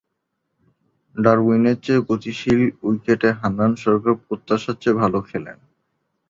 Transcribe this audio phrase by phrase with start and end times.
[1.15, 5.57] Darwin এর চেয়ে গতিশীল উইকেটে হান্নান সরকার প্রত্যাশার চেয়ে ভাল খেলেন।